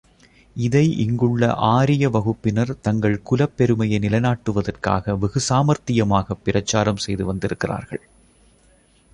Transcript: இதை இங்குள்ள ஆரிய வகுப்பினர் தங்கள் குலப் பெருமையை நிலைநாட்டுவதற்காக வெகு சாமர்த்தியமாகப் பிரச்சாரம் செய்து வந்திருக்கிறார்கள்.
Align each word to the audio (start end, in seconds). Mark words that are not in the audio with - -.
இதை 0.55 0.97
இங்குள்ள 0.97 1.53
ஆரிய 1.53 2.09
வகுப்பினர் 2.09 2.79
தங்கள் 2.81 3.21
குலப் 3.21 3.57
பெருமையை 3.57 3.99
நிலைநாட்டுவதற்காக 3.99 5.17
வெகு 5.17 5.41
சாமர்த்தியமாகப் 5.49 6.43
பிரச்சாரம் 6.43 6.97
செய்து 6.97 7.25
வந்திருக்கிறார்கள். 7.25 8.01